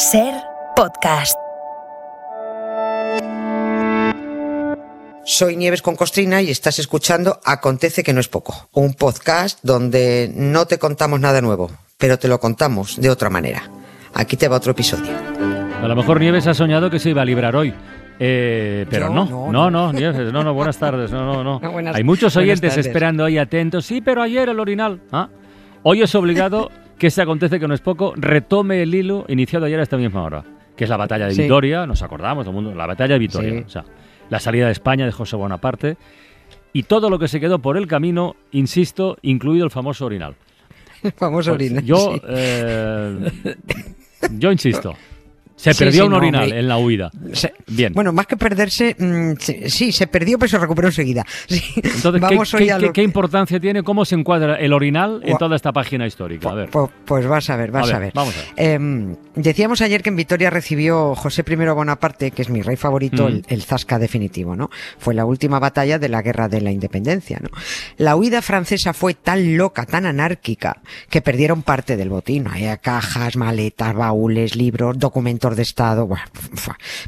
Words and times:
Ser 0.00 0.32
podcast. 0.76 1.36
Soy 5.26 5.56
Nieves 5.56 5.82
con 5.82 5.94
Costrina 5.94 6.40
y 6.40 6.50
estás 6.50 6.78
escuchando 6.78 7.38
Acontece 7.44 8.02
que 8.02 8.14
no 8.14 8.20
es 8.20 8.28
poco, 8.28 8.70
un 8.72 8.94
podcast 8.94 9.58
donde 9.62 10.32
no 10.34 10.64
te 10.64 10.78
contamos 10.78 11.20
nada 11.20 11.42
nuevo, 11.42 11.70
pero 11.98 12.18
te 12.18 12.28
lo 12.28 12.40
contamos 12.40 12.98
de 12.98 13.10
otra 13.10 13.28
manera. 13.28 13.64
Aquí 14.14 14.38
te 14.38 14.48
va 14.48 14.56
otro 14.56 14.72
episodio. 14.72 15.12
A 15.82 15.86
lo 15.86 15.94
mejor 15.94 16.18
Nieves 16.18 16.46
ha 16.46 16.54
soñado 16.54 16.88
que 16.88 16.98
se 16.98 17.10
iba 17.10 17.20
a 17.20 17.26
librar 17.26 17.54
hoy. 17.54 17.74
Eh, 18.18 18.86
pero 18.88 19.08
Yo, 19.08 19.12
no, 19.12 19.26
no, 19.26 19.52
no, 19.52 19.70
no, 19.70 19.92
Nieves, 19.92 20.32
no, 20.32 20.42
no, 20.42 20.54
buenas 20.54 20.78
tardes, 20.78 21.10
no, 21.10 21.26
no, 21.26 21.44
no. 21.44 21.60
No, 21.62 21.72
buenas- 21.72 21.94
Hay 21.94 22.04
muchos 22.04 22.34
oyentes 22.38 22.78
esperando 22.78 23.26
ahí 23.26 23.36
atentos. 23.36 23.84
Sí, 23.84 24.00
pero 24.00 24.22
ayer 24.22 24.48
el 24.48 24.60
orinal. 24.60 25.02
¿ah? 25.12 25.28
Hoy 25.82 26.00
es 26.00 26.14
obligado 26.14 26.70
que 27.00 27.10
se 27.10 27.20
acontece 27.22 27.58
que 27.58 27.66
no 27.66 27.74
es 27.74 27.80
poco, 27.80 28.12
retome 28.16 28.82
el 28.82 28.94
hilo 28.94 29.24
iniciado 29.26 29.66
ayer 29.66 29.80
a 29.80 29.82
esta 29.82 29.96
misma 29.96 30.22
hora, 30.22 30.44
que 30.76 30.84
es 30.84 30.90
la 30.90 30.96
batalla 30.96 31.26
de 31.26 31.34
Sí. 31.34 31.42
Vitoria, 31.42 31.86
nos 31.86 32.02
acordamos, 32.02 32.44
todo 32.44 32.56
el 32.56 32.62
mundo, 32.62 32.74
la 32.78 32.86
batalla 32.86 33.14
de 33.14 33.18
Vitoria, 33.18 33.50
Sí. 33.52 33.64
o 33.66 33.68
sea, 33.70 33.84
la 34.28 34.38
salida 34.38 34.66
de 34.66 34.72
España 34.72 35.06
de 35.06 35.10
José 35.12 35.34
Bonaparte 35.34 35.96
y 36.72 36.84
todo 36.84 37.10
lo 37.10 37.18
que 37.18 37.26
se 37.26 37.40
quedó 37.40 37.58
por 37.58 37.76
el 37.76 37.86
camino, 37.88 38.36
insisto, 38.52 39.16
incluido 39.22 39.64
el 39.64 39.70
famoso 39.72 40.06
orinal. 40.06 40.36
Famoso 41.16 41.52
Pues 41.56 41.62
orina. 41.70 41.80
yo, 41.80 41.96
sí. 42.14 42.20
eh, 42.28 43.32
yo 44.38 44.52
insisto, 44.52 44.94
se 45.60 45.74
perdió 45.74 46.02
sí, 46.02 46.06
un 46.06 46.10
no, 46.12 46.16
orinal 46.18 46.50
me- 46.50 46.58
en 46.58 46.68
la 46.68 46.78
huida. 46.78 47.10
Se- 47.32 47.52
Bien. 47.66 47.92
Bueno, 47.92 48.12
más 48.12 48.26
que 48.26 48.36
perderse, 48.36 48.96
mm, 48.98 49.32
sí, 49.38 49.68
sí, 49.70 49.92
se 49.92 50.06
perdió, 50.06 50.38
pero 50.38 50.48
se 50.48 50.58
recuperó 50.58 50.88
enseguida. 50.88 51.24
Sí. 51.48 51.62
Entonces, 51.76 52.12
¿qué, 52.12 52.18
Vamos 52.20 52.54
hoy 52.54 52.64
qué- 52.66 52.72
a 52.72 52.78
lo- 52.78 52.92
qué 52.92 53.02
importancia 53.02 53.58
tiene? 53.60 53.82
¿Cómo 53.82 54.04
se 54.04 54.14
encuadra 54.14 54.56
el 54.56 54.72
orinal 54.72 55.20
en 55.24 55.36
toda 55.38 55.56
esta 55.56 55.72
página 55.72 56.06
histórica? 56.06 56.50
A 56.50 56.54
ver. 56.54 56.70
Pues, 56.70 56.90
pues 57.04 57.26
vas 57.26 57.50
a 57.50 57.56
ver, 57.56 57.70
vas 57.70 57.90
A 57.90 57.96
a 57.96 57.98
ver, 57.98 58.06
ver. 58.08 58.12
vamos 58.14 58.34
a 58.36 58.38
ver. 58.40 58.70
Em, 58.72 59.16
decíamos 59.34 59.80
ayer 59.82 60.02
que 60.02 60.08
en 60.10 60.16
Vitoria 60.16 60.50
recibió 60.50 61.14
José 61.14 61.44
I 61.48 61.54
Bonaparte, 61.56 62.30
que 62.30 62.42
es 62.42 62.48
mi 62.48 62.62
rey 62.62 62.76
favorito, 62.76 63.24
Mm. 63.24 63.28
el, 63.28 63.44
el 63.48 63.62
zasca 63.62 63.98
definitivo, 63.98 64.56
¿no? 64.56 64.70
Fue 64.98 65.14
la 65.14 65.24
última 65.24 65.58
batalla 65.58 65.98
de 65.98 66.08
la 66.08 66.22
guerra 66.22 66.48
de 66.48 66.60
la 66.60 66.70
independencia, 66.70 67.38
¿no? 67.42 67.48
La 67.96 68.16
huida 68.16 68.42
francesa 68.42 68.92
fue 68.92 69.14
tan 69.14 69.56
loca, 69.56 69.84
tan 69.86 70.06
anárquica, 70.06 70.80
que 71.10 71.20
perdieron 71.20 71.62
parte 71.62 71.96
del 71.96 72.08
botín. 72.10 72.46
Había 72.48 72.76
cajas, 72.78 73.36
maletas, 73.36 73.94
baúles, 73.94 74.56
libros, 74.56 74.98
documentos 74.98 75.49
de 75.54 75.62
Estado, 75.62 76.06
bueno, 76.06 76.24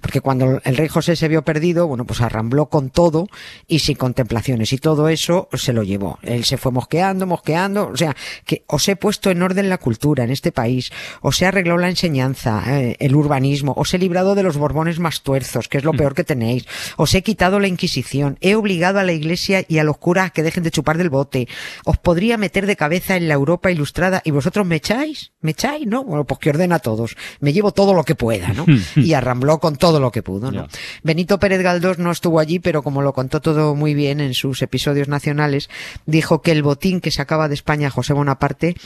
porque 0.01 0.21
cuando 0.21 0.61
el 0.65 0.77
rey 0.77 0.89
José 0.89 1.17
se 1.17 1.29
vio 1.29 1.43
perdido, 1.43 1.87
bueno, 1.87 2.05
pues 2.05 2.21
arrambló 2.21 2.67
con 2.67 2.91
todo 2.91 3.27
y 3.67 3.81
sin 3.81 3.97
contemplaciones, 3.97 4.73
y 4.73 4.79
todo 4.79 5.09
eso 5.09 5.49
se 5.53 5.73
lo 5.73 5.83
llevó. 5.83 6.19
Él 6.23 6.45
se 6.45 6.57
fue 6.57 6.73
mosqueando, 6.73 7.27
mosqueando, 7.27 7.89
o 7.89 7.97
sea, 7.97 8.15
que 8.45 8.65
os 8.67 8.89
he 8.89 8.97
puesto 8.97 9.31
en 9.31 9.43
orden 9.43 9.69
la 9.69 9.79
cultura 9.79 10.25
en 10.25 10.31
este 10.31 10.53
país, 10.53 10.93
os 11.21 11.41
he 11.43 11.47
arreglado 11.47 11.79
la 11.79 11.89
enseñanza, 11.89 12.63
eh, 12.67 12.97
el 12.99 13.15
urbanismo, 13.15 13.75
os 13.77 13.93
he 13.95 13.99
librado 13.99 14.35
de 14.35 14.43
los 14.43 14.57
borbones 14.57 14.99
más 14.99 15.23
tuerzos, 15.23 15.69
que 15.69 15.79
es 15.79 15.85
lo 15.85 15.93
peor 15.93 16.15
que 16.15 16.25
tenéis, 16.25 16.67
os 16.97 17.15
he 17.15 17.23
quitado 17.23 17.61
la 17.61 17.69
Inquisición, 17.69 18.39
he 18.41 18.55
obligado 18.55 18.99
a 18.99 19.05
la 19.05 19.13
Iglesia 19.13 19.65
y 19.67 19.79
a 19.79 19.85
los 19.85 19.99
curas 19.99 20.33
que 20.33 20.43
dejen 20.43 20.63
de 20.63 20.71
chupar 20.71 20.99
del 20.99 21.11
bote, 21.11 21.49
os 21.85 21.99
podría 21.99 22.37
meter 22.37 22.67
de 22.67 22.77
cabeza 22.77 23.17
en 23.17 23.29
la 23.29 23.35
Europa 23.35 23.71
ilustrada. 23.71 24.23
Y 24.25 24.31
vosotros 24.31 24.67
me 24.67 24.77
echáis, 24.77 25.33
me 25.41 25.53
echáis, 25.53 25.87
¿no? 25.87 26.05
Bueno, 26.05 26.25
pues 26.25 26.41
que 26.41 26.51
ordena 26.51 26.77
a 26.77 26.79
todos, 26.81 27.17
me 27.41 27.53
llevo 27.53 27.73
todo 27.73 27.95
lo 27.95 28.05
que 28.05 28.15
pueda, 28.33 28.53
¿no? 28.53 28.67
Y 28.97 29.15
arrambló 29.15 29.59
con 29.59 29.77
todo 29.77 30.01
lo 30.01 30.11
que 30.11 30.23
pudo, 30.23 30.51
¿no? 30.51 30.69
Benito 31.03 31.39
Pérez 31.39 31.63
Galdós 31.63 31.99
no 31.99 32.11
estuvo 32.11 32.41
allí, 32.41 32.59
pero 32.59 32.83
como 32.83 33.03
lo 33.03 33.13
contó 33.13 33.41
todo 33.41 33.75
muy 33.75 33.95
bien 33.95 34.21
en 34.21 34.35
sus 34.35 34.63
episodios 34.63 35.09
nacionales, 35.09 35.69
dijo 36.07 36.43
que 36.43 36.53
el 36.53 36.63
botín 36.63 37.01
que 37.01 37.11
sacaba 37.11 37.49
de 37.49 37.55
España 37.55 37.91
José 37.91 38.13
Bonaparte 38.13 38.77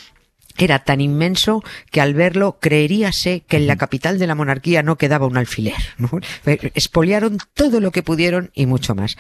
era 0.59 0.81
tan 0.81 1.01
inmenso 1.01 1.63
que 1.91 2.01
al 2.01 2.15
verlo 2.15 2.59
creeríase 2.61 3.43
que 3.47 3.59
en 3.59 3.67
la 3.67 3.77
capital 3.77 4.19
de 4.19 4.27
la 4.27 4.35
monarquía 4.35 4.83
no 4.83 4.97
quedaba 4.97 5.27
un 5.27 5.37
alfiler. 5.37 5.75
¿no? 5.99 6.11
Expoliaron 6.47 7.39
todo 7.55 7.81
lo 7.81 7.91
que 7.91 8.03
pudieron 8.03 8.51
y 8.55 8.67
mucho 8.67 8.95
más. 8.95 9.17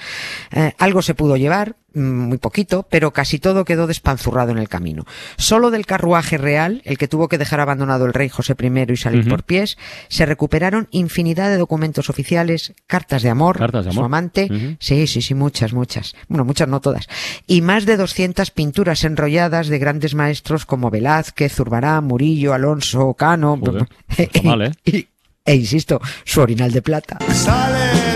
Eh, 0.53 0.72
algo 0.78 1.03
se 1.03 1.14
pudo 1.14 1.37
llevar, 1.37 1.76
muy 1.96 2.38
poquito, 2.38 2.86
pero 2.90 3.12
casi 3.12 3.38
todo 3.38 3.64
quedó 3.64 3.86
despanzurrado 3.86 4.52
en 4.52 4.58
el 4.58 4.68
camino. 4.68 5.04
Solo 5.36 5.70
del 5.70 5.86
carruaje 5.86 6.38
real, 6.38 6.82
el 6.84 6.98
que 6.98 7.08
tuvo 7.08 7.28
que 7.28 7.38
dejar 7.38 7.60
abandonado 7.60 8.04
el 8.06 8.12
rey 8.14 8.28
José 8.28 8.54
I 8.60 8.92
y 8.92 8.96
salir 8.96 9.28
por 9.28 9.42
pies, 9.42 9.78
se 10.08 10.26
recuperaron 10.26 10.88
infinidad 10.90 11.48
de 11.50 11.56
documentos 11.58 12.10
oficiales, 12.10 12.74
cartas 12.86 13.22
de 13.22 13.30
amor, 13.30 13.58
Cartas 13.58 13.86
de 13.86 13.92
su 13.92 14.02
amante, 14.04 14.76
sí, 14.78 15.06
sí, 15.06 15.22
sí, 15.22 15.34
muchas, 15.34 15.72
muchas, 15.72 16.14
bueno, 16.28 16.44
muchas 16.44 16.68
no 16.68 16.80
todas, 16.80 17.08
y 17.46 17.62
más 17.62 17.86
de 17.86 17.96
200 17.96 18.50
pinturas 18.50 19.02
enrolladas 19.04 19.68
de 19.68 19.78
grandes 19.78 20.14
maestros 20.14 20.66
como 20.66 20.90
Velázquez, 20.90 21.52
Zurbarán, 21.54 22.04
Murillo, 22.04 22.52
Alonso, 22.54 23.14
Cano, 23.14 23.56
Joder, 23.58 23.82
no 23.82 23.88
está 24.16 24.42
mal, 24.42 24.62
¿eh? 24.62 24.72
y- 24.84 25.08
e 25.44 25.54
insisto, 25.54 26.00
su 26.24 26.40
orinal 26.40 26.72
de 26.72 26.82
plata. 26.82 27.18
Sale 27.32 28.16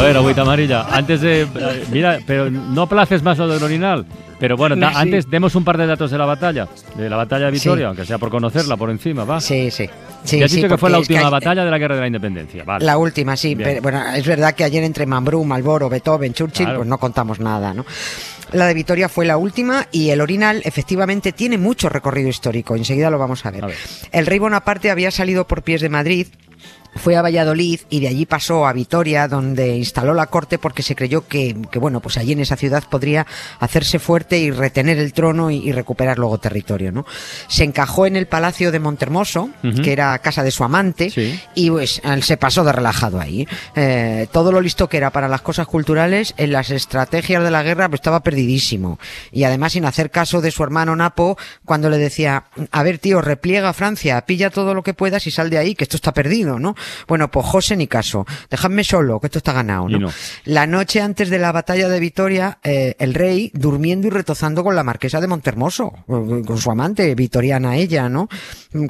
A 0.00 0.02
ver, 0.02 0.16
agüita 0.16 0.40
amarilla, 0.40 0.86
antes 0.90 1.20
de... 1.20 1.46
Mira, 1.92 2.20
pero 2.26 2.50
no 2.50 2.88
places 2.88 3.22
más 3.22 3.36
lo 3.36 3.46
del 3.46 3.62
orinal. 3.62 4.06
Pero 4.38 4.56
bueno, 4.56 4.74
Sí. 4.74 4.94
antes 4.96 5.28
demos 5.28 5.54
un 5.54 5.62
par 5.62 5.76
de 5.76 5.86
datos 5.86 6.10
de 6.10 6.16
la 6.16 6.24
batalla, 6.24 6.66
de 6.96 7.10
la 7.10 7.16
batalla 7.16 7.44
de 7.46 7.50
Vitoria, 7.52 7.84
Sí. 7.84 7.86
aunque 7.88 8.06
sea 8.06 8.16
por 8.16 8.30
conocerla 8.30 8.78
por 8.78 8.88
encima, 8.88 9.24
va. 9.24 9.42
Sí, 9.42 9.70
sí. 9.70 9.86
Sí, 10.24 10.38
ya 10.38 10.46
has 10.46 10.52
dicho 10.52 10.68
que 10.68 10.78
fue 10.78 10.88
la 10.88 10.98
última 10.98 11.20
hay- 11.26 11.30
batalla 11.30 11.62
de 11.66 11.70
la 11.70 11.76
Guerra 11.76 11.96
de 11.96 12.00
la 12.00 12.06
Independencia, 12.06 12.64
vale. 12.64 12.82
La 12.86 12.96
última, 12.96 13.36
sí. 13.36 13.54
Bien. 13.54 13.68
pero, 13.68 13.82
bueno, 13.82 14.02
es 14.14 14.26
verdad 14.26 14.54
que 14.54 14.64
ayer 14.64 14.82
entre 14.84 15.04
Mambrú, 15.04 15.44
Malboro, 15.44 15.90
Beethoven, 15.90 16.32
Churchill, 16.32 16.64
Claro. 16.64 16.78
pues 16.78 16.88
no 16.88 16.96
contamos 16.96 17.38
nada, 17.38 17.74
¿no? 17.74 17.84
La 18.52 18.66
de 18.66 18.72
Vitoria 18.74 19.10
fue 19.10 19.26
la 19.26 19.36
última 19.36 19.86
y 19.92 20.08
el 20.08 20.22
Orinal 20.22 20.62
efectivamente 20.64 21.32
tiene 21.32 21.58
mucho 21.58 21.90
recorrido 21.90 22.30
histórico. 22.30 22.74
Enseguida 22.74 23.10
lo 23.10 23.18
vamos 23.18 23.44
a 23.44 23.50
ver. 23.50 23.64
A 23.64 23.66
ver. 23.68 23.76
El 24.10 24.24
rey 24.26 24.38
Bonaparte 24.38 24.90
había 24.90 25.10
salido 25.10 25.46
por 25.46 25.62
pies 25.62 25.82
de 25.82 25.90
Madrid. 25.90 26.26
Fue 26.96 27.16
a 27.16 27.22
Valladolid 27.22 27.80
y 27.88 28.00
de 28.00 28.08
allí 28.08 28.26
pasó 28.26 28.66
a 28.66 28.72
Vitoria, 28.72 29.28
donde 29.28 29.76
instaló 29.76 30.12
la 30.14 30.26
corte 30.26 30.58
porque 30.58 30.82
se 30.82 30.94
creyó 30.96 31.26
que, 31.26 31.56
que, 31.70 31.78
bueno, 31.78 32.00
pues 32.00 32.18
allí 32.18 32.32
en 32.32 32.40
esa 32.40 32.56
ciudad 32.56 32.82
podría 32.90 33.26
hacerse 33.60 33.98
fuerte 33.98 34.38
y 34.38 34.50
retener 34.50 34.98
el 34.98 35.12
trono 35.12 35.50
y, 35.50 35.56
y 35.58 35.72
recuperar 35.72 36.18
luego 36.18 36.38
territorio, 36.38 36.92
¿no? 36.92 37.06
Se 37.48 37.64
encajó 37.64 38.06
en 38.06 38.16
el 38.16 38.26
palacio 38.26 38.72
de 38.72 38.80
Montermoso, 38.80 39.50
que 39.82 39.92
era 39.92 40.18
casa 40.18 40.42
de 40.42 40.50
su 40.50 40.64
amante, 40.64 41.10
Sí. 41.10 41.38
y 41.54 41.70
pues 41.70 42.00
él 42.04 42.22
se 42.22 42.36
pasó 42.36 42.64
de 42.64 42.72
relajado 42.72 43.20
ahí. 43.20 43.46
Eh, 43.76 44.26
todo 44.32 44.52
lo 44.52 44.60
listo 44.60 44.88
que 44.88 44.96
era 44.96 45.10
para 45.10 45.28
las 45.28 45.42
cosas 45.42 45.66
culturales, 45.66 46.34
en 46.36 46.52
las 46.52 46.70
estrategias 46.70 47.42
de 47.42 47.50
la 47.50 47.62
guerra, 47.62 47.88
pues 47.88 48.00
estaba 48.00 48.20
perdidísimo. 48.20 48.98
Y 49.32 49.44
además 49.44 49.72
sin 49.72 49.84
hacer 49.84 50.10
caso 50.10 50.40
de 50.40 50.50
su 50.50 50.62
hermano 50.62 50.96
Napo, 50.96 51.38
cuando 51.64 51.88
le 51.88 51.98
decía, 51.98 52.44
a 52.70 52.82
ver 52.82 52.98
tío, 52.98 53.20
repliega 53.20 53.68
a 53.68 53.72
Francia, 53.74 54.20
pilla 54.26 54.50
todo 54.50 54.74
lo 54.74 54.82
que 54.82 54.94
puedas 54.94 55.26
y 55.26 55.30
sal 55.30 55.50
de 55.50 55.58
ahí, 55.58 55.74
que 55.74 55.84
esto 55.84 55.96
está 55.96 56.12
perdido, 56.12 56.58
¿no? 56.58 56.74
Bueno, 57.08 57.30
pues 57.30 57.46
José 57.46 57.76
ni 57.76 57.86
caso, 57.86 58.26
dejadme 58.48 58.84
solo, 58.84 59.20
que 59.20 59.26
esto 59.26 59.38
está 59.38 59.52
ganado, 59.52 59.88
¿no? 59.88 59.98
no. 59.98 60.10
La 60.44 60.66
noche 60.66 61.00
antes 61.00 61.30
de 61.30 61.38
la 61.38 61.52
batalla 61.52 61.88
de 61.88 62.00
Vitoria, 62.00 62.58
eh, 62.62 62.94
el 62.98 63.14
rey 63.14 63.50
durmiendo 63.54 64.06
y 64.06 64.10
retozando 64.10 64.64
con 64.64 64.74
la 64.76 64.84
marquesa 64.84 65.20
de 65.20 65.26
Montermoso, 65.26 65.92
con 66.06 66.50
con 66.50 66.58
su 66.58 66.70
amante, 66.70 67.14
vitoriana 67.14 67.76
ella, 67.76 68.08
¿no? 68.08 68.28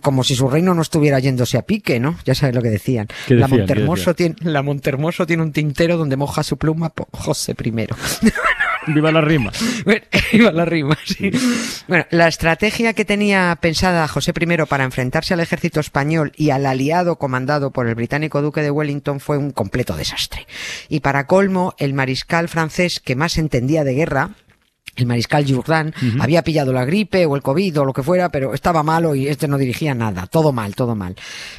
Como 0.02 0.24
si 0.24 0.34
su 0.34 0.48
reino 0.48 0.74
no 0.74 0.82
estuviera 0.82 1.18
yéndose 1.18 1.58
a 1.58 1.62
pique, 1.62 2.00
¿no? 2.00 2.16
Ya 2.24 2.34
sabes 2.34 2.54
lo 2.54 2.62
que 2.62 2.70
decían. 2.70 3.08
¿Qué 3.26 3.34
la, 3.34 3.48
Montermoso 3.48 4.14
tiene, 4.14 4.36
la 4.40 4.62
Montermoso 4.62 5.26
tiene 5.26 5.42
un 5.42 5.52
tintero 5.52 5.96
donde 5.96 6.16
moja 6.16 6.42
su 6.42 6.56
pluma 6.56 6.92
José 7.12 7.54
I. 7.62 7.70
Viva 8.86 9.12
la 9.12 9.20
rima. 9.20 9.52
Bueno, 9.84 10.02
iba 10.32 10.52
la 10.52 10.64
rima, 10.64 10.96
sí. 11.04 11.30
Bueno, 11.88 12.06
la 12.10 12.28
estrategia 12.28 12.92
que 12.92 13.04
tenía 13.04 13.56
pensada 13.60 14.06
José 14.08 14.32
I 14.38 14.56
para 14.68 14.84
enfrentarse 14.84 15.34
al 15.34 15.40
ejército 15.40 15.80
español 15.80 16.32
y 16.36 16.50
al 16.50 16.66
aliado 16.66 17.16
comandado 17.16 17.70
por 17.70 17.88
el 17.88 17.94
británico 17.94 18.42
duque 18.42 18.62
de 18.62 18.70
Wellington 18.70 19.20
fue 19.20 19.38
un 19.38 19.50
completo 19.50 19.96
desastre. 19.96 20.46
Y 20.88 21.00
para 21.00 21.26
colmo, 21.26 21.74
el 21.78 21.94
mariscal 21.94 22.48
francés 22.48 23.00
que 23.00 23.16
más 23.16 23.38
entendía 23.38 23.84
de 23.84 23.94
guerra, 23.94 24.30
el 25.00 25.06
mariscal 25.06 25.46
Jourdan 25.46 25.94
había 26.20 26.42
pillado 26.42 26.72
la 26.72 26.84
gripe 26.84 27.26
o 27.26 27.36
el 27.36 27.42
COVID 27.42 27.80
o 27.80 27.84
lo 27.84 27.92
que 27.92 28.02
fuera, 28.02 28.28
pero 28.28 28.54
estaba 28.54 28.82
malo 28.82 29.14
y 29.14 29.28
este 29.28 29.48
no 29.48 29.58
dirigía 29.58 29.94
nada. 29.94 30.26
Todo 30.26 30.52
mal, 30.52 30.74
todo 30.74 30.94
mal. 30.94 31.16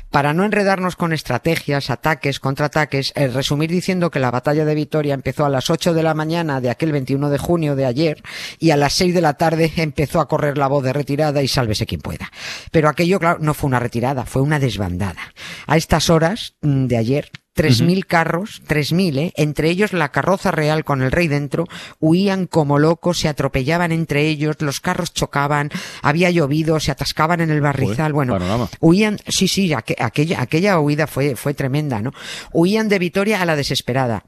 Para 0.09 0.33
no 0.33 0.43
enredarnos 0.43 0.95
con 0.95 1.13
estrategias, 1.13 1.89
ataques, 1.89 2.39
contraataques, 2.39 3.13
el 3.15 3.33
resumir 3.33 3.69
diciendo 3.69 4.11
que 4.11 4.19
la 4.19 4.31
batalla 4.31 4.65
de 4.65 4.75
Vitoria 4.75 5.13
empezó 5.13 5.45
a 5.45 5.49
las 5.49 5.69
8 5.69 5.93
de 5.93 6.03
la 6.03 6.13
mañana 6.13 6.61
de 6.61 6.69
aquel 6.69 6.91
21 6.91 7.29
de 7.29 7.37
junio 7.37 7.75
de 7.75 7.85
ayer 7.85 8.21
y 8.59 8.71
a 8.71 8.77
las 8.77 8.93
6 8.93 9.13
de 9.13 9.21
la 9.21 9.33
tarde 9.33 9.71
empezó 9.77 10.19
a 10.19 10.27
correr 10.27 10.57
la 10.57 10.67
voz 10.67 10.83
de 10.83 10.93
retirada 10.93 11.41
y 11.41 11.47
sálvese 11.47 11.85
quien 11.85 12.01
pueda. 12.01 12.31
Pero 12.71 12.89
aquello, 12.89 13.19
claro, 13.19 13.39
no 13.41 13.53
fue 13.53 13.67
una 13.67 13.79
retirada, 13.79 14.25
fue 14.25 14.41
una 14.41 14.59
desbandada. 14.59 15.33
A 15.67 15.77
estas 15.77 16.09
horas 16.09 16.55
mm, 16.61 16.85
de 16.85 16.97
ayer, 16.97 17.31
3.000 17.55 18.05
carros, 18.05 18.61
3.000, 18.67 19.17
¿eh? 19.19 19.33
entre 19.35 19.69
ellos 19.69 19.91
la 19.91 20.09
carroza 20.09 20.51
real 20.51 20.85
con 20.85 21.01
el 21.01 21.11
rey 21.11 21.27
dentro, 21.27 21.65
huían 21.99 22.47
como 22.47 22.79
locos, 22.79 23.19
se 23.19 23.27
atropellaban 23.27 23.91
entre 23.91 24.27
ellos, 24.27 24.55
los 24.61 24.79
carros 24.79 25.13
chocaban, 25.13 25.69
había 26.01 26.29
llovido, 26.31 26.79
se 26.79 26.91
atascaban 26.91 27.41
en 27.41 27.49
el 27.49 27.59
barrizal, 27.61 28.13
bueno, 28.13 28.33
panorama. 28.33 28.69
huían, 28.79 29.19
sí, 29.27 29.47
sí, 29.49 29.69
aqu- 29.69 29.95
aquella, 29.99 30.41
aquella 30.41 30.79
huida 30.79 31.07
fue, 31.07 31.35
fue 31.35 31.53
tremenda, 31.53 32.01
¿no? 32.01 32.13
Huían 32.53 32.87
de 32.87 32.99
Vitoria 32.99 33.41
a 33.41 33.45
la 33.45 33.55
desesperada 33.57 34.23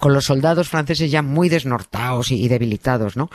con 0.00 0.12
los 0.12 0.24
soldados 0.24 0.68
franceses 0.68 1.10
ya 1.10 1.22
muy 1.22 1.48
desnortados 1.48 2.32
y 2.32 2.48
debilitados, 2.48 3.16
¿no? 3.16 3.30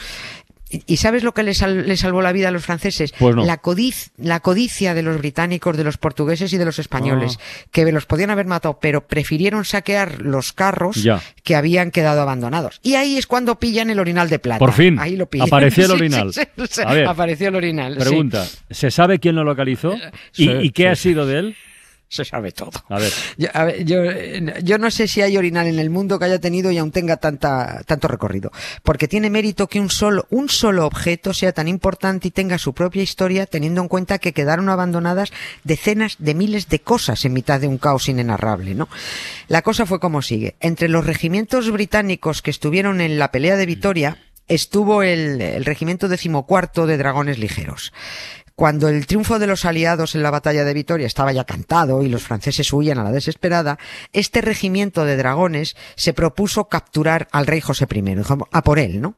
¿Y 0.69 0.97
sabes 0.97 1.23
lo 1.23 1.33
que 1.33 1.41
les, 1.41 1.57
sal- 1.57 1.87
les 1.87 1.99
salvó 1.99 2.21
la 2.21 2.31
vida 2.31 2.49
a 2.49 2.51
los 2.51 2.63
franceses? 2.63 3.11
Pues 3.17 3.35
no. 3.35 3.43
la, 3.43 3.59
codiz- 3.61 4.11
la 4.17 4.39
codicia 4.39 4.93
de 4.93 5.01
los 5.01 5.17
británicos, 5.17 5.75
de 5.75 5.83
los 5.83 5.97
portugueses 5.97 6.53
y 6.53 6.57
de 6.57 6.65
los 6.65 6.77
españoles, 6.77 7.37
Ah. 7.39 7.67
que 7.71 7.91
los 7.91 8.05
podían 8.05 8.29
haber 8.29 8.45
matado, 8.45 8.79
pero 8.79 9.07
prefirieron 9.07 9.65
saquear 9.65 10.21
los 10.21 10.53
carros 10.53 11.01
Ya. 11.03 11.21
que 11.43 11.55
habían 11.55 11.89
quedado 11.89 12.21
abandonados. 12.21 12.79
Y 12.83 12.95
ahí 12.95 13.17
es 13.17 13.25
cuando 13.25 13.59
pillan 13.59 13.89
el 13.89 13.99
orinal 13.99 14.29
de 14.29 14.37
plata. 14.37 14.59
Por 14.59 14.73
fin, 14.73 14.99
Ahí 14.99 15.15
lo 15.15 15.25
pillan. 15.27 15.47
apareció 15.47 15.85
el 15.85 15.91
orinal. 15.99 16.33
sí, 16.33 16.41
sí, 16.55 16.63
sí, 16.69 16.81
A 16.85 16.93
ver, 16.93 17.07
apareció 17.07 17.49
el 17.49 17.55
orinal. 17.55 17.97
Pregunta, 17.97 18.45
¿se 18.69 18.91
sabe 18.91 19.19
quién 19.19 19.35
lo 19.35 19.43
localizó? 19.43 19.95
¿Y, 20.37 20.69
qué 20.71 20.87
ha 20.89 20.95
sido 20.95 21.25
de 21.25 21.39
él? 21.39 21.55
Se 22.11 22.25
sabe 22.25 22.51
todo. 22.51 22.71
A 22.89 22.97
ver, 22.97 23.13
Yo, 23.37 23.49
a 23.53 23.63
ver, 23.65 23.85
yo, 23.85 23.97
yo 24.63 24.79
no 24.79 24.89
sé 24.89 25.07
si 25.07 25.21
hay 25.21 25.37
orinal 25.37 25.67
en 25.67 25.77
el 25.77 25.91
mundo 25.91 26.17
que 26.17 26.25
haya 26.25 26.39
tenido 26.39 26.71
y 26.71 26.79
aún 26.79 26.91
tenga 26.91 27.17
tanta, 27.17 27.83
tanto 27.85 28.07
recorrido. 28.07 28.51
Porque 28.81 29.07
tiene 29.07 29.29
mérito 29.29 29.67
que 29.67 29.79
un 29.79 29.91
solo, 29.91 30.25
un 30.31 30.49
solo 30.49 30.87
objeto 30.87 31.35
sea 31.35 31.51
tan 31.51 31.67
importante 31.67 32.27
y 32.27 32.31
tenga 32.31 32.57
su 32.57 32.73
propia 32.73 33.03
historia, 33.03 33.45
teniendo 33.45 33.81
en 33.81 33.87
cuenta 33.87 34.17
que 34.17 34.33
quedaron 34.33 34.69
abandonadas 34.69 35.31
decenas 35.63 36.15
de 36.17 36.33
miles 36.33 36.67
de 36.67 36.79
cosas 36.79 37.23
en 37.25 37.33
mitad 37.33 37.59
de 37.59 37.67
un 37.67 37.77
caos 37.77 38.09
inenarrable, 38.09 38.73
¿no? 38.73 38.89
La 39.47 39.61
cosa 39.61 39.85
fue 39.85 39.99
como 39.99 40.23
sigue. 40.23 40.55
Entre 40.61 40.89
los 40.89 41.05
regimientos 41.05 41.69
británicos 41.69 42.41
que 42.41 42.49
estuvieron 42.49 43.01
en 43.01 43.19
la 43.19 43.31
pelea 43.31 43.55
de 43.55 43.67
Vitoria, 43.67 44.17
estuvo 44.47 45.03
el, 45.03 45.41
el 45.41 45.63
regimiento 45.63 46.07
decimocuarto 46.07 46.87
de 46.87 46.97
dragones 46.97 47.37
ligeros. 47.37 47.93
Cuando 48.59 48.89
el 48.89 49.07
triunfo 49.07 49.39
de 49.39 49.47
los 49.47 49.63
aliados 49.63 50.15
en 50.15 50.21
la 50.21 50.31
batalla 50.31 50.65
de 50.65 50.73
Vitoria 50.73 51.07
estaba 51.07 51.31
ya 51.31 51.45
cantado 51.45 52.03
y 52.03 52.09
los 52.09 52.23
franceses 52.23 52.73
huían 52.73 52.99
a 52.99 53.05
la 53.05 53.13
desesperada, 53.13 53.79
este 54.11 54.41
regimiento 54.41 55.05
de 55.05 55.15
dragones 55.15 55.77
se 55.95 56.11
propuso 56.11 56.65
capturar 56.65 57.29
al 57.31 57.47
rey 57.47 57.61
José 57.61 57.87
I, 57.89 58.15
a 58.51 58.61
por 58.61 58.79
él, 58.79 58.99
¿no? 58.99 59.15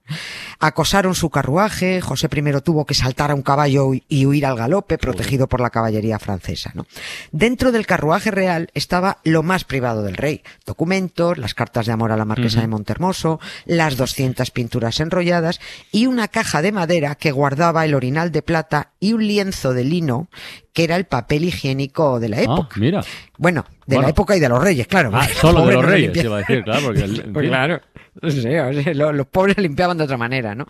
Acosaron 0.64 1.16
su 1.16 1.32
carruaje, 1.32 2.02
José 2.02 2.30
I 2.32 2.62
tuvo 2.64 2.86
que 2.86 2.94
saltar 2.94 3.32
a 3.32 3.36
un 3.36 3.42
caballo 3.42 3.96
y- 3.96 4.26
huir 4.28 4.46
al 4.46 4.56
galope, 4.56 5.00
protegido 5.00 5.48
por 5.48 5.60
la 5.60 5.72
caballería 5.72 6.20
francesa, 6.20 6.72
¿no? 6.76 6.86
Dentro 7.32 7.72
del 7.72 7.88
carruaje 7.88 8.30
real 8.30 8.70
estaba 8.76 9.18
lo 9.24 9.42
más 9.42 9.64
privado 9.64 10.04
del 10.04 10.18
rey, 10.18 10.44
documentos, 10.64 11.40
las 11.40 11.56
cartas 11.56 11.88
de 11.88 11.94
amor 11.94 12.12
a 12.12 12.18
la 12.18 12.26
marquesa 12.26 12.62
de 12.62 12.68
Montermoso, 12.68 13.40
las 13.66 13.98
200 13.98 14.52
pinturas 14.52 15.00
enrolladas 15.00 15.60
y 15.92 16.06
una 16.06 16.28
caja 16.28 16.62
de 16.62 16.72
madera 16.72 17.16
que 17.16 17.32
guardaba 17.32 17.84
el 17.84 17.96
orinal 17.96 18.32
de 18.32 18.44
plata 18.44 18.92
y 19.00 19.14
un 19.14 19.26
lienzo 19.26 19.74
de 19.74 19.84
lino 19.84 20.30
que 20.74 20.84
era 20.84 20.96
el 20.96 21.06
papel 21.06 21.44
higiénico 21.46 22.20
de 22.20 22.30
la 22.30 22.38
ah, 22.38 22.42
época. 22.44 22.76
mira. 22.80 23.02
Bueno, 23.38 23.66
de 23.86 23.96
Bueno. 23.96 24.02
la 24.04 24.10
época 24.10 24.36
y 24.38 24.40
de 24.40 24.50
los 24.50 24.64
reyes, 24.64 24.88
claro. 24.88 25.12
Ah, 25.14 25.28
solo 25.28 25.66
de 25.66 25.74
los 25.74 25.84
no 25.84 25.90
reyes, 25.90 26.14
limpiaban. 26.14 26.26
iba 26.30 26.36
a 26.38 26.40
decir, 26.40 26.64
claro, 26.64 26.82
porque 26.86 27.02
el- 27.02 27.24
Pues 27.34 27.48
claro. 27.48 27.82
Sí, 28.30 28.40
o 28.58 28.74
sea, 28.84 28.94
lo- 28.94 29.14
los 29.14 29.28
pobres 29.28 29.58
limpiaban 29.58 29.98
de 29.98 30.04
otra 30.04 30.18
manera, 30.18 30.54
¿no? 30.56 30.66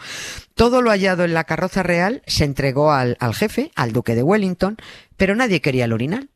Todo 0.54 0.82
lo 0.82 0.92
hallado 0.92 1.24
en 1.24 1.34
la 1.34 1.44
carroza 1.44 1.82
real 1.84 2.22
se 2.28 2.44
entregó 2.46 2.92
al, 2.92 3.18
al 3.20 3.34
jefe, 3.34 3.72
al 3.76 3.94
duque 3.94 4.16
de 4.16 4.24
Wellington, 4.24 4.78
pero 5.18 5.36
nadie 5.36 5.60
quería 5.62 5.86
el 5.86 5.94
orinal. 5.94 6.30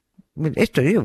Esto 0.55 0.81
yo, 0.81 1.01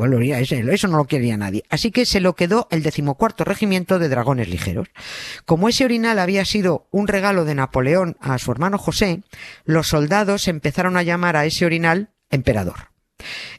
eso 0.73 0.89
no 0.89 0.97
lo 0.97 1.05
quería 1.05 1.37
nadie. 1.37 1.63
Así 1.71 1.93
que 1.93 2.05
se 2.05 2.19
lo 2.19 2.35
quedó 2.35 2.67
el 2.73 2.83
decimocuarto 2.83 3.45
regimiento 3.45 4.01
de 4.01 4.09
dragones 4.09 4.49
ligeros. 4.49 4.89
Como 5.45 5.69
ese 5.69 5.85
orinal 5.85 6.19
había 6.19 6.45
sido 6.45 6.89
un 6.91 7.06
regalo 7.06 7.45
de 7.45 7.55
Napoleón 7.55 8.17
a 8.21 8.39
su 8.39 8.51
hermano 8.51 8.77
José, 8.77 9.23
los 9.65 9.87
soldados 9.87 10.49
empezaron 10.49 10.97
a 10.97 11.05
llamar 11.05 11.37
a 11.37 11.45
ese 11.47 11.65
orinal 11.65 12.09
emperador. 12.31 12.91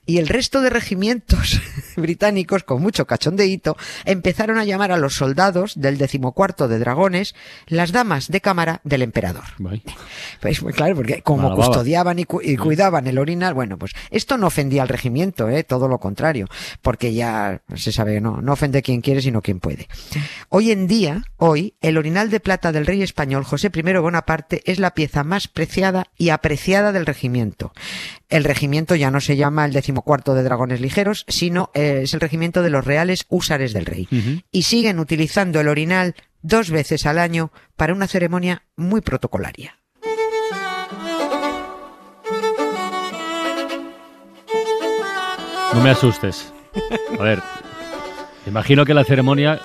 Y 0.07 0.17
el 0.17 0.27
resto 0.27 0.61
de 0.61 0.71
regimientos 0.71 1.61
británicos, 1.95 2.63
con 2.63 2.81
mucho 2.81 3.05
cachondeíto, 3.05 3.77
empezaron 4.05 4.57
a 4.57 4.65
llamar 4.65 4.91
a 4.91 4.97
los 4.97 5.13
soldados 5.13 5.79
del 5.79 5.99
decimocuarto 5.99 6.67
de 6.67 6.79
dragones 6.79 7.35
las 7.67 7.91
damas 7.91 8.27
de 8.29 8.41
cámara 8.41 8.81
del 8.83 9.03
emperador. 9.03 9.43
Pues, 10.39 10.59
pues, 10.61 10.75
claro, 10.75 10.95
porque 10.95 11.21
como 11.21 11.43
Malababa. 11.43 11.67
custodiaban 11.67 12.17
y, 12.17 12.25
cu- 12.25 12.41
y 12.41 12.57
cuidaban 12.57 13.05
el 13.05 13.19
orinal, 13.19 13.53
bueno, 13.53 13.77
pues 13.77 13.91
esto 14.09 14.35
no 14.39 14.47
ofendía 14.47 14.81
al 14.81 14.89
regimiento, 14.89 15.47
¿eh? 15.47 15.63
todo 15.63 15.87
lo 15.87 15.99
contrario, 15.99 16.47
porque 16.81 17.13
ya 17.13 17.61
se 17.75 17.91
sabe, 17.91 18.19
no, 18.19 18.41
no 18.41 18.53
ofende 18.53 18.81
quien 18.81 19.01
quiere, 19.01 19.21
sino 19.21 19.43
quien 19.43 19.59
puede. 19.59 19.87
Hoy 20.49 20.71
en 20.71 20.87
día, 20.87 21.21
hoy, 21.37 21.75
el 21.81 21.99
orinal 21.99 22.31
de 22.31 22.39
plata 22.39 22.71
del 22.71 22.87
rey 22.87 23.03
español 23.03 23.43
José 23.43 23.69
I 23.71 23.81
Bonaparte 23.99 24.63
es 24.65 24.79
la 24.79 24.95
pieza 24.95 25.23
más 25.23 25.47
preciada 25.47 26.07
y 26.17 26.29
apreciada 26.29 26.91
del 26.91 27.05
regimiento. 27.05 27.73
El 28.31 28.45
regimiento 28.45 28.95
ya 28.95 29.11
no 29.11 29.19
se 29.19 29.35
llama 29.35 29.65
el 29.65 29.73
decimocuarto 29.73 30.33
de 30.33 30.43
dragones 30.43 30.79
ligeros, 30.79 31.25
sino 31.27 31.69
eh, 31.73 31.99
es 32.03 32.13
el 32.13 32.21
regimiento 32.21 32.63
de 32.63 32.69
los 32.69 32.85
reales 32.85 33.25
húsares 33.29 33.73
del 33.73 33.85
rey. 33.85 34.07
Y 34.51 34.63
siguen 34.63 34.99
utilizando 34.99 35.59
el 35.59 35.67
orinal 35.67 36.15
dos 36.41 36.71
veces 36.71 37.05
al 37.05 37.19
año 37.19 37.51
para 37.75 37.93
una 37.93 38.07
ceremonia 38.07 38.63
muy 38.77 39.01
protocolaria. 39.01 39.75
No 45.73 45.81
me 45.81 45.89
asustes. 45.89 46.53
A 47.19 47.23
ver, 47.23 47.39
imagino 48.45 48.85
que 48.85 48.93
la 48.93 49.03
ceremonia 49.03 49.59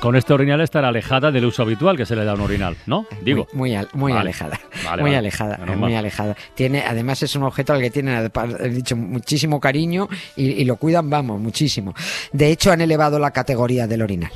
con 0.00 0.14
este 0.16 0.32
orinal 0.34 0.60
estará 0.60 0.88
alejada 0.88 1.30
del 1.30 1.46
uso 1.46 1.62
habitual 1.62 1.96
que 1.96 2.04
se 2.04 2.14
le 2.14 2.24
da 2.24 2.32
a 2.32 2.34
un 2.34 2.42
orinal, 2.42 2.76
¿no? 2.86 3.06
Digo. 3.22 3.46
Muy, 3.52 3.70
muy, 3.70 3.74
al- 3.76 3.88
muy 3.94 4.12
Vale. 4.12 4.20
alejada. 4.22 4.60
Vale, 4.86 5.02
muy 5.02 5.10
vale. 5.10 5.18
alejada, 5.18 5.56
Menos 5.58 5.76
muy 5.76 5.90
mal. 5.92 5.98
alejada. 5.98 6.36
Tiene, 6.54 6.82
además 6.86 7.22
es 7.22 7.34
un 7.36 7.42
objeto 7.44 7.72
al 7.72 7.80
que 7.80 7.90
tienen, 7.90 8.30
he 8.60 8.68
dicho, 8.68 8.96
muchísimo 8.96 9.60
cariño 9.60 10.08
y, 10.36 10.50
y 10.52 10.64
lo 10.64 10.76
cuidan, 10.76 11.10
vamos, 11.10 11.40
muchísimo. 11.40 11.94
De 12.32 12.50
hecho, 12.50 12.72
han 12.72 12.80
elevado 12.80 13.18
la 13.18 13.30
categoría 13.32 13.86
del 13.86 14.02
orinal. 14.02 14.32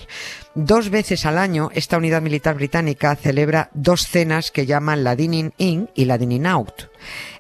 Dos 0.55 0.91
veces 0.91 1.26
al 1.26 1.38
año, 1.38 1.70
esta 1.75 1.97
unidad 1.97 2.23
militar 2.23 2.56
británica 2.56 3.14
celebra 3.17 3.70
dos 3.73 4.06
cenas 4.06 4.50
que 4.50 4.67
llaman 4.67 5.05
la 5.05 5.14
Dining 5.17 5.52
In 5.58 5.88
y 5.94 6.05
la 6.06 6.19
Dining 6.19 6.47
Out. 6.47 6.91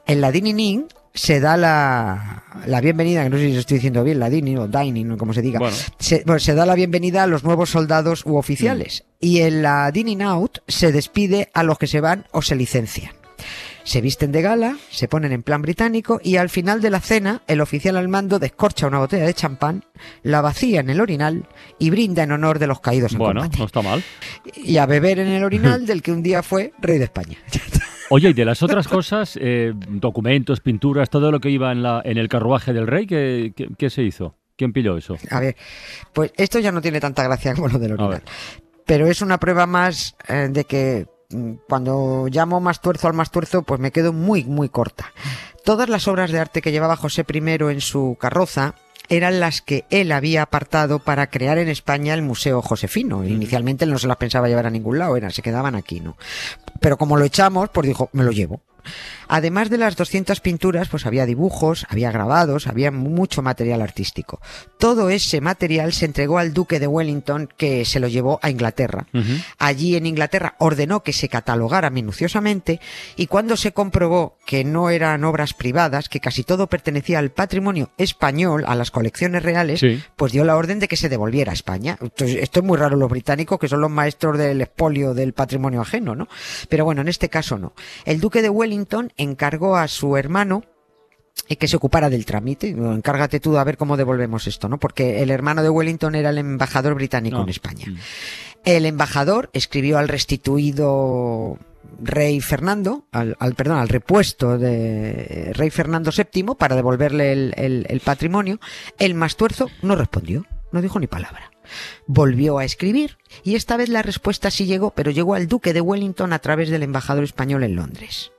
En 0.06 0.20
la 0.20 0.30
Dining 0.32 0.58
In 0.60 0.86
se 1.20 1.38
da 1.38 1.58
la, 1.58 2.44
la 2.66 2.80
bienvenida, 2.80 3.22
que 3.22 3.28
no 3.28 3.36
sé 3.36 3.48
si 3.48 3.52
lo 3.52 3.60
estoy 3.60 3.74
diciendo 3.76 4.02
bien, 4.02 4.18
la 4.18 4.30
dining 4.30 4.56
o 4.56 4.68
dining, 4.68 5.18
como 5.18 5.34
se 5.34 5.42
diga, 5.42 5.58
Bueno. 5.58 5.76
se, 5.98 6.22
bueno, 6.24 6.40
se 6.40 6.54
da 6.54 6.64
la 6.64 6.74
bienvenida 6.74 7.22
a 7.22 7.26
los 7.26 7.44
nuevos 7.44 7.68
soldados 7.68 8.24
u 8.24 8.36
oficiales. 8.36 9.04
Y 9.20 9.40
en 9.40 9.60
la 9.60 9.90
dining 9.90 10.22
out 10.22 10.60
se 10.66 10.92
despide 10.92 11.50
a 11.52 11.62
los 11.62 11.76
que 11.76 11.86
se 11.88 12.00
van 12.00 12.24
o 12.32 12.40
se 12.40 12.56
licencian. 12.56 13.12
Se 13.84 14.00
visten 14.00 14.32
de 14.32 14.40
gala, 14.40 14.78
se 14.90 15.08
ponen 15.08 15.32
en 15.32 15.42
plan 15.42 15.60
británico 15.60 16.20
y 16.24 16.36
al 16.36 16.48
final 16.48 16.80
de 16.80 16.88
la 16.88 17.00
cena 17.00 17.42
el 17.46 17.60
oficial 17.60 17.98
al 17.98 18.08
mando 18.08 18.38
descorcha 18.38 18.86
una 18.86 18.98
botella 18.98 19.26
de 19.26 19.34
champán, 19.34 19.84
la 20.22 20.40
vacía 20.40 20.80
en 20.80 20.88
el 20.88 21.00
orinal 21.02 21.46
y 21.78 21.90
brinda 21.90 22.22
en 22.22 22.32
honor 22.32 22.58
de 22.58 22.66
los 22.66 22.80
caídos 22.80 23.12
en 23.12 23.18
Bueno, 23.18 23.40
combate. 23.42 23.58
no 23.58 23.64
está 23.66 23.82
mal. 23.82 24.02
Y 24.56 24.78
a 24.78 24.86
beber 24.86 25.18
en 25.18 25.28
el 25.28 25.44
orinal 25.44 25.84
del 25.90 26.00
que 26.02 26.12
un 26.12 26.22
día 26.22 26.42
fue 26.42 26.72
rey 26.80 26.96
de 26.98 27.04
España. 27.04 27.36
Oye, 28.10 28.30
y 28.30 28.32
de 28.32 28.44
las 28.44 28.62
otras 28.62 28.88
cosas, 28.88 29.38
eh, 29.40 29.72
documentos, 29.74 30.60
pinturas, 30.60 31.08
todo 31.10 31.30
lo 31.30 31.38
que 31.38 31.48
iba 31.48 31.70
en, 31.70 31.82
la, 31.82 32.02
en 32.04 32.18
el 32.18 32.28
carruaje 32.28 32.72
del 32.72 32.88
rey, 32.88 33.06
¿qué, 33.06 33.52
qué, 33.54 33.68
qué 33.78 33.88
se 33.88 34.02
hizo? 34.02 34.34
¿Quién 34.56 34.72
pilló 34.72 34.96
eso? 34.96 35.16
A 35.30 35.40
ver, 35.40 35.56
pues 36.12 36.32
esto 36.36 36.58
ya 36.58 36.72
no 36.72 36.82
tiene 36.82 37.00
tanta 37.00 37.22
gracia 37.22 37.54
como 37.54 37.68
lo 37.68 37.78
del 37.78 37.96
ver. 37.96 38.22
Pero 38.84 39.06
es 39.06 39.22
una 39.22 39.38
prueba 39.38 39.66
más 39.66 40.16
eh, 40.28 40.48
de 40.50 40.64
que 40.64 41.06
mm, 41.30 41.52
cuando 41.68 42.26
llamo 42.28 42.60
más 42.60 42.80
tuerzo 42.80 43.06
al 43.06 43.14
más 43.14 43.30
tuerzo, 43.30 43.62
pues 43.62 43.80
me 43.80 43.92
quedo 43.92 44.12
muy, 44.12 44.44
muy 44.44 44.68
corta. 44.68 45.12
Todas 45.64 45.88
las 45.88 46.08
obras 46.08 46.32
de 46.32 46.40
arte 46.40 46.60
que 46.60 46.72
llevaba 46.72 46.96
José 46.96 47.24
I 47.32 47.38
en 47.38 47.80
su 47.80 48.18
carroza 48.20 48.74
eran 49.10 49.40
las 49.40 49.60
que 49.60 49.84
él 49.90 50.12
había 50.12 50.42
apartado 50.42 51.00
para 51.00 51.28
crear 51.28 51.58
en 51.58 51.68
España 51.68 52.14
el 52.14 52.22
Museo 52.22 52.62
Josefino. 52.62 53.24
Inicialmente 53.24 53.84
él 53.84 53.90
no 53.90 53.98
se 53.98 54.06
las 54.06 54.16
pensaba 54.16 54.48
llevar 54.48 54.66
a 54.66 54.70
ningún 54.70 54.98
lado, 54.98 55.16
eran, 55.16 55.32
se 55.32 55.42
quedaban 55.42 55.74
aquí, 55.74 56.00
¿no? 56.00 56.16
Pero 56.80 56.96
como 56.96 57.16
lo 57.16 57.24
echamos, 57.24 57.68
pues 57.70 57.86
dijo, 57.86 58.08
me 58.12 58.24
lo 58.24 58.30
llevo. 58.30 58.62
Además 59.28 59.70
de 59.70 59.78
las 59.78 59.96
200 59.96 60.40
pinturas, 60.40 60.88
pues 60.88 61.06
había 61.06 61.26
dibujos, 61.26 61.86
había 61.88 62.10
grabados, 62.10 62.66
había 62.66 62.90
mucho 62.90 63.42
material 63.42 63.82
artístico. 63.82 64.40
Todo 64.78 65.10
ese 65.10 65.40
material 65.40 65.92
se 65.92 66.06
entregó 66.06 66.38
al 66.38 66.52
duque 66.52 66.80
de 66.80 66.86
Wellington 66.86 67.48
que 67.56 67.84
se 67.84 68.00
lo 68.00 68.08
llevó 68.08 68.40
a 68.42 68.50
Inglaterra. 68.50 69.06
Allí 69.58 69.96
en 69.96 70.06
Inglaterra 70.06 70.56
ordenó 70.58 71.02
que 71.02 71.12
se 71.12 71.28
catalogara 71.28 71.90
minuciosamente 71.90 72.80
y 73.16 73.26
cuando 73.26 73.56
se 73.56 73.72
comprobó 73.72 74.36
que 74.50 74.64
no 74.64 74.90
eran 74.90 75.22
obras 75.22 75.54
privadas, 75.54 76.08
que 76.08 76.18
casi 76.18 76.42
todo 76.42 76.66
pertenecía 76.66 77.20
al 77.20 77.30
patrimonio 77.30 77.90
español, 77.98 78.64
a 78.66 78.74
las 78.74 78.90
colecciones 78.90 79.44
reales, 79.44 79.78
Sí. 79.78 80.02
pues 80.16 80.32
dio 80.32 80.42
la 80.44 80.56
orden 80.56 80.80
de 80.80 80.88
que 80.88 80.96
se 80.96 81.08
devolviera 81.08 81.52
a 81.52 81.54
España. 81.54 81.96
Entonces, 82.00 82.38
esto 82.42 82.58
es 82.58 82.66
muy 82.66 82.76
raro 82.76 82.96
los 82.96 83.08
británicos, 83.08 83.60
que 83.60 83.68
son 83.68 83.80
los 83.80 83.92
maestros 83.92 84.36
del 84.38 84.60
expolio 84.60 85.14
del 85.14 85.34
patrimonio 85.34 85.80
ajeno, 85.82 86.16
¿no? 86.16 86.26
Pero 86.68 86.84
bueno, 86.84 87.00
en 87.00 87.06
este 87.06 87.28
caso 87.28 87.58
no. 87.60 87.74
El 88.04 88.18
duque 88.18 88.42
de 88.42 88.50
Wellington 88.50 89.12
encargó 89.16 89.76
a 89.76 89.86
su 89.86 90.16
hermano 90.16 90.64
eh, 91.48 91.54
que 91.54 91.68
se 91.68 91.76
ocupara 91.76 92.10
del 92.10 92.26
trámite. 92.26 92.70
Encárgate 92.70 93.38
tú 93.38 93.56
a 93.56 93.62
ver 93.62 93.76
cómo 93.76 93.96
devolvemos 93.96 94.48
esto, 94.48 94.68
¿no? 94.68 94.78
Porque 94.80 95.22
el 95.22 95.30
hermano 95.30 95.62
de 95.62 95.70
Wellington 95.70 96.16
era 96.16 96.30
el 96.30 96.38
embajador 96.38 96.96
británico 96.96 97.36
No. 97.36 97.44
en 97.44 97.50
España. 97.50 97.86
Mm. 97.86 97.96
El 98.64 98.84
embajador 98.84 99.48
escribió 99.52 99.96
al 99.98 100.08
restituido 100.08 101.56
rey 102.02 102.40
Fernando, 102.40 103.06
al, 103.12 103.36
al- 103.40 103.54
perdón, 103.54 103.78
al 103.78 103.88
repuesto 103.88 104.58
de 104.58 105.52
rey 105.54 105.70
Fernando 105.70 106.10
VII 106.16 106.54
para 106.58 106.76
devolverle 106.76 107.32
el, 107.32 107.54
el- 107.56 107.86
el 107.88 108.00
patrimonio. 108.00 108.58
El 108.98 109.14
mastuerzo 109.14 109.68
no 109.82 109.96
respondió, 109.96 110.46
no 110.72 110.80
dijo 110.82 110.98
ni 111.00 111.06
palabra. 111.06 111.50
Volvió 112.06 112.58
a 112.58 112.64
escribir 112.64 113.16
y 113.44 113.54
esta 113.54 113.76
vez 113.76 113.88
la 113.88 114.02
respuesta 114.02 114.50
sí 114.50 114.66
llegó, 114.66 114.90
pero 114.90 115.10
llegó 115.10 115.34
al 115.34 115.46
duque 115.46 115.72
de 115.72 115.80
Wellington 115.80 116.32
a 116.32 116.38
través 116.40 116.68
del 116.70 116.82
embajador 116.82 117.24
español 117.24 117.62
en 117.62 117.76
Londres. 117.76 118.32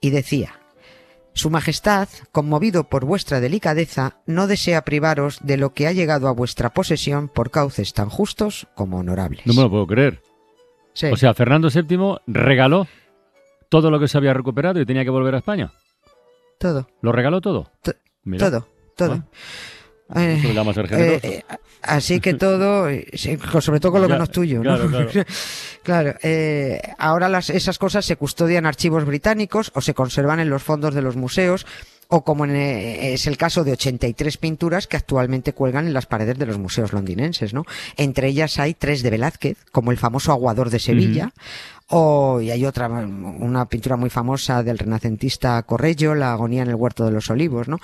Y 0.00 0.10
decía, 0.10 0.60
Su 1.34 1.50
Majestad, 1.50 2.08
conmovido 2.32 2.84
por 2.88 3.04
vuestra 3.04 3.40
delicadeza, 3.40 4.16
no 4.26 4.46
desea 4.46 4.84
privaros 4.84 5.38
de 5.42 5.56
lo 5.58 5.74
que 5.74 5.86
ha 5.86 5.92
llegado 5.92 6.28
a 6.28 6.32
vuestra 6.32 6.70
posesión 6.72 7.28
por 7.28 7.50
cauces 7.50 7.92
tan 7.92 8.08
justos 8.08 8.68
como 8.74 8.98
honorables. 8.98 9.44
No 9.46 9.54
me 9.54 9.62
lo 9.62 9.70
puedo 9.70 9.86
creer. 9.86 10.22
Sí. 10.98 11.06
O 11.06 11.16
sea, 11.16 11.32
Fernando 11.32 11.68
VII 11.72 12.16
regaló 12.26 12.88
todo 13.68 13.88
lo 13.88 14.00
que 14.00 14.08
se 14.08 14.18
había 14.18 14.34
recuperado 14.34 14.80
y 14.80 14.84
tenía 14.84 15.04
que 15.04 15.10
volver 15.10 15.32
a 15.36 15.38
España. 15.38 15.70
todo, 16.58 16.88
¿Lo 17.02 17.12
regaló 17.12 17.40
todo? 17.40 17.70
Mira, 18.24 18.50
todo, 18.50 18.68
todo. 18.96 19.22
Ah. 20.08 20.24
Eh, 20.24 20.42
eh, 20.90 21.20
eh, 21.22 21.44
así 21.82 22.18
que 22.18 22.34
todo, 22.34 22.88
sobre 23.60 23.78
todo 23.78 23.92
con 23.92 24.02
lo 24.02 24.08
Ya, 24.08 24.14
que 24.14 24.18
no 24.18 24.24
es 24.24 24.30
tuyo, 24.32 24.56
¿no? 24.56 24.62
claro, 24.62 24.88
claro. 24.88 25.10
Claro, 25.84 26.14
ahora 26.98 27.28
las, 27.28 27.48
esas 27.48 27.78
cosas 27.78 28.04
se 28.04 28.16
custodian 28.16 28.64
en 28.64 28.66
archivos 28.66 29.04
británicos 29.04 29.70
o 29.76 29.80
se 29.80 29.94
conservan 29.94 30.40
en 30.40 30.50
los 30.50 30.64
fondos 30.64 30.94
de 30.94 31.02
los 31.02 31.14
museos 31.14 31.64
o 32.08 32.24
como 32.24 32.44
en, 32.46 32.56
eh, 32.56 33.12
es 33.12 33.26
el 33.26 33.36
caso 33.36 33.64
de 33.64 33.72
83 33.72 34.38
pinturas 34.38 34.86
que 34.86 34.96
actualmente 34.96 35.52
cuelgan 35.52 35.86
en 35.86 35.92
las 35.92 36.06
paredes 36.06 36.38
de 36.38 36.46
los 36.46 36.58
museos 36.58 36.92
londinenses, 36.92 37.52
¿no? 37.52 37.64
Entre 37.96 38.28
ellas 38.28 38.58
hay 38.58 38.74
tres 38.74 39.02
de 39.02 39.10
Velázquez, 39.10 39.58
como 39.72 39.90
el 39.90 39.98
famoso 39.98 40.32
Aguador 40.32 40.70
de 40.70 40.78
Sevilla, 40.78 41.32
o, 41.90 42.40
y 42.40 42.50
hay 42.50 42.66
otra, 42.66 42.88
una 42.88 43.66
pintura 43.68 43.96
muy 43.96 44.10
famosa 44.10 44.62
del 44.62 44.78
renacentista 44.78 45.62
Corrello, 45.62 46.14
la 46.14 46.32
agonía 46.32 46.62
en 46.62 46.68
el 46.68 46.74
huerto 46.74 47.04
de 47.06 47.12
los 47.12 47.30
olivos, 47.30 47.66
¿no? 47.68 47.78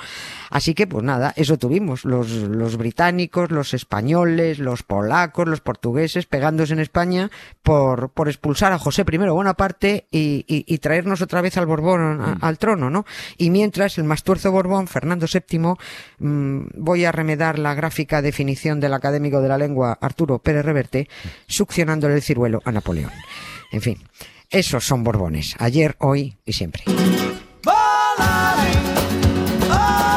Así 0.50 0.74
que, 0.74 0.86
pues 0.86 1.02
nada, 1.04 1.32
eso 1.36 1.56
tuvimos, 1.58 2.04
los, 2.04 2.30
los 2.30 2.76
británicos, 2.76 3.50
los 3.50 3.72
españoles, 3.72 4.58
los 4.58 4.82
polacos, 4.82 5.48
los 5.48 5.60
portugueses, 5.60 6.26
pegándose 6.26 6.74
en 6.74 6.80
España 6.80 7.30
por, 7.62 8.10
por 8.10 8.28
expulsar 8.28 8.72
a 8.72 8.78
José 8.78 9.04
I 9.10 9.16
Bonaparte 9.16 10.06
y, 10.10 10.44
y, 10.46 10.64
y 10.66 10.78
traernos 10.78 11.22
otra 11.22 11.40
vez 11.40 11.56
al 11.56 11.66
Borbón, 11.66 12.20
a- 12.20 12.38
al 12.40 12.58
trono, 12.58 12.90
¿no? 12.90 13.04
Y 13.38 13.50
mientras 13.50 13.96
el 13.98 14.04
mastuerzo 14.04 14.52
Borbón, 14.52 14.86
Fernando 14.86 15.26
VII, 15.32 15.74
mm, 16.18 16.66
voy 16.76 17.04
a 17.06 17.12
remedar 17.12 17.58
la 17.58 17.74
gráfica 17.74 18.20
definición 18.20 18.80
del 18.80 18.92
académico 18.94 19.40
de 19.40 19.48
la 19.48 19.58
lengua 19.58 19.96
Arturo 20.00 20.38
Pérez 20.40 20.64
Reverte, 20.64 21.08
succionándole 21.46 22.16
el 22.16 22.22
ciruelo 22.22 22.60
a 22.64 22.72
Napoleón. 22.72 23.10
En 23.74 23.82
fin, 23.82 23.98
esos 24.50 24.84
son 24.84 25.02
Borbones, 25.02 25.56
ayer, 25.58 25.96
hoy 25.98 26.36
y 26.46 26.52
siempre. 26.52 26.84
Oh, 26.86 27.72
oh, 29.68 30.14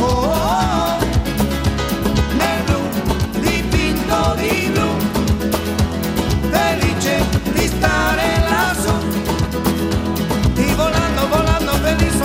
oh, 0.00 0.98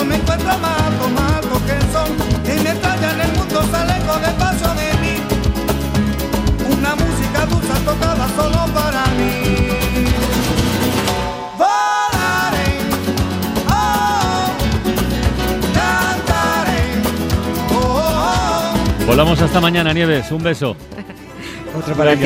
me 0.06 0.16
encuentro 0.16 0.58
más 0.58 0.90
que 1.68 1.74
el 1.74 1.92
sol, 1.92 2.10
y 2.46 2.64
me 2.64 2.72
en 2.72 3.22
el 3.22 3.32
mundo 3.38 3.62
salejo 3.72 4.20
de 4.22 4.32
paso 4.40 4.49
tocada 7.86 8.28
solo 8.30 8.74
para 8.74 9.06
mí. 9.18 10.06
Volaré, 11.58 12.68
oh, 13.68 14.52
cantaré, 15.74 16.82
oh, 17.72 19.04
oh. 19.04 19.06
Volamos 19.06 19.42
hasta 19.42 19.60
mañana, 19.60 19.94
Nieves. 19.94 20.32
Un 20.32 20.44
beso. 20.44 20.76
Otro 21.78 21.96
para 21.96 22.16
ti. 22.16 22.26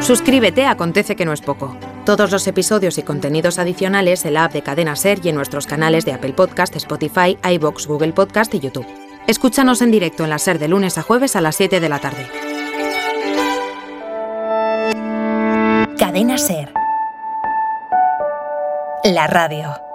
Suscríbete 0.00 0.66
Acontece 0.66 1.16
que 1.16 1.24
no 1.24 1.32
es 1.32 1.40
poco. 1.40 1.76
Todos 2.04 2.30
los 2.30 2.46
episodios 2.46 2.98
y 2.98 3.02
contenidos 3.02 3.58
adicionales 3.58 4.24
en 4.24 4.34
la 4.34 4.44
app 4.44 4.52
de 4.52 4.62
Cadena 4.62 4.94
Ser 4.94 5.18
y 5.24 5.30
en 5.30 5.34
nuestros 5.34 5.66
canales 5.66 6.04
de 6.04 6.12
Apple 6.12 6.34
Podcast, 6.34 6.76
Spotify, 6.76 7.36
iBox, 7.42 7.88
Google 7.88 8.12
Podcast 8.12 8.54
y 8.54 8.60
YouTube. 8.60 8.86
Escúchanos 9.26 9.82
en 9.82 9.90
directo 9.90 10.22
en 10.22 10.30
la 10.30 10.38
Ser 10.38 10.60
de 10.60 10.68
lunes 10.68 10.98
a 10.98 11.02
jueves 11.02 11.34
a 11.34 11.40
las 11.40 11.56
7 11.56 11.80
de 11.80 11.88
la 11.88 11.98
tarde. 11.98 12.45
Ser. 16.38 16.70
La 19.04 19.26
radio. 19.26 19.85